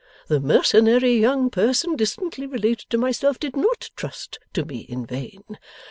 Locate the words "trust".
3.95-4.39